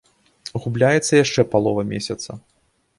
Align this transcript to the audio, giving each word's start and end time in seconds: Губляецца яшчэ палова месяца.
Губляецца 0.63 1.21
яшчэ 1.23 1.41
палова 1.55 1.81
месяца. 1.95 2.31